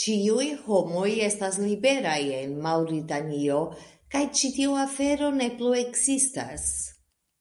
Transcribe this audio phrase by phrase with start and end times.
[0.00, 3.60] Ĉiuj homoj estas liberaj en Maŭritanio
[4.16, 6.66] kaj ĉi tiu afero ne plu ekzistas.